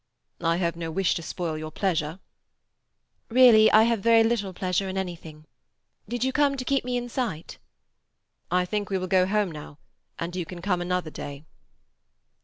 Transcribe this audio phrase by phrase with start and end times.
[0.41, 2.19] "I have no wish to spoil your pleasure."
[3.29, 5.45] "Really, I have very little pleasure in anything.
[6.09, 7.59] Did you come to keep me in sight?"
[8.49, 9.77] "I think we will go home now,
[10.17, 11.45] and you can come another day."